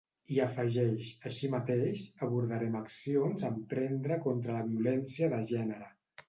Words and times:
I 0.35 0.37
afegeix: 0.43 1.09
Així 1.29 1.49
mateix, 1.55 2.05
abordarem 2.27 2.77
accions 2.79 3.45
a 3.45 3.53
emprendre 3.59 4.19
contra 4.25 4.57
la 4.57 4.65
violència 4.73 5.31
de 5.37 5.45
gènere. 5.55 5.93